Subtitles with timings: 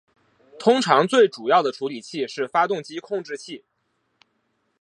[0.57, 3.63] 通常最主要的处理器是发动机控制器。